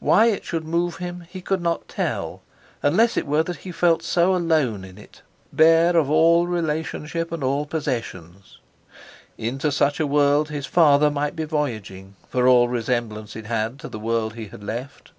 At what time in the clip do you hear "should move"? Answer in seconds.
0.44-0.96